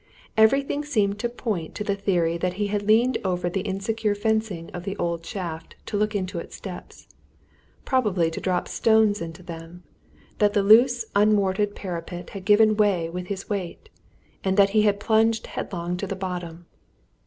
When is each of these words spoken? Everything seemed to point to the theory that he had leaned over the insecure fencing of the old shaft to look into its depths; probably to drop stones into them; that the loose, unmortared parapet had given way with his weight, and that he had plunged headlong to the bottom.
Everything 0.35 0.83
seemed 0.83 1.19
to 1.19 1.29
point 1.29 1.75
to 1.75 1.83
the 1.83 1.95
theory 1.95 2.35
that 2.35 2.55
he 2.55 2.65
had 2.73 2.81
leaned 2.87 3.19
over 3.23 3.51
the 3.51 3.61
insecure 3.61 4.15
fencing 4.15 4.71
of 4.71 4.83
the 4.83 4.97
old 4.97 5.23
shaft 5.23 5.75
to 5.85 5.95
look 5.95 6.15
into 6.15 6.39
its 6.39 6.59
depths; 6.59 7.07
probably 7.85 8.31
to 8.31 8.41
drop 8.41 8.67
stones 8.67 9.21
into 9.21 9.43
them; 9.43 9.83
that 10.39 10.53
the 10.53 10.63
loose, 10.63 11.05
unmortared 11.15 11.75
parapet 11.75 12.31
had 12.31 12.45
given 12.45 12.75
way 12.77 13.11
with 13.11 13.27
his 13.27 13.47
weight, 13.47 13.89
and 14.43 14.57
that 14.57 14.71
he 14.71 14.81
had 14.81 14.99
plunged 14.99 15.45
headlong 15.45 15.95
to 15.97 16.07
the 16.07 16.15
bottom. 16.15 16.65